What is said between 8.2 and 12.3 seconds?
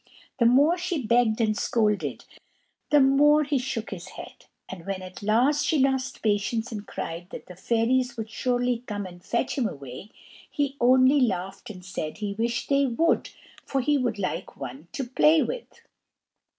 surely come and fetch him away, he only laughed and said